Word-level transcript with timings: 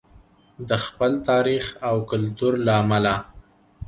د 0.69 0.71
خپل 0.85 1.11
تاریخ 1.29 1.65
او 1.87 1.95
کلتور 2.11 2.53
له 2.65 2.73
امله. 2.83 3.15